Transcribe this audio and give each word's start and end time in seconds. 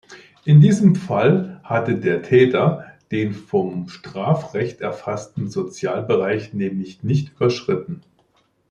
In 0.45 0.61
diesem 0.61 0.95
Fall 0.95 1.61
hat 1.63 1.87
der 2.03 2.23
Täter 2.23 2.87
den 3.11 3.35
vom 3.35 3.87
Strafrecht 3.87 4.81
erfassten 4.81 5.47
Sozialbereich 5.47 6.53
nämlich 6.55 7.03
nicht 7.03 7.33
überschritten. 7.35 8.01